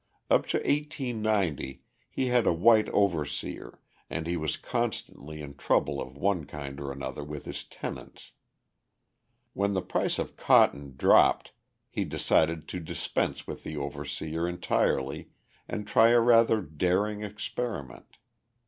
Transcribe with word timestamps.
Up 0.31 0.47
to 0.47 0.57
1890 0.57 1.83
he 2.09 2.25
had 2.25 2.47
a 2.47 2.53
white 2.53 2.89
overseer 2.89 3.79
and 4.09 4.25
he 4.25 4.35
was 4.35 4.57
constantly 4.57 5.41
in 5.43 5.53
trouble 5.53 6.01
of 6.01 6.17
one 6.17 6.45
kind 6.45 6.79
or 6.79 6.91
another 6.91 7.23
with 7.23 7.45
his 7.45 7.63
tenants. 7.63 8.31
When 9.53 9.75
the 9.75 9.83
price 9.83 10.17
of 10.17 10.35
cotton 10.35 10.95
dropped, 10.97 11.51
he 11.91 12.03
decided 12.03 12.67
to 12.69 12.79
dispense 12.79 13.45
with 13.45 13.63
the 13.63 13.77
overseer 13.77 14.47
entirely 14.47 15.29
and 15.67 15.85
try 15.85 16.09
a 16.09 16.19
rather 16.19 16.63
daring 16.63 17.21
experiment. 17.21 18.17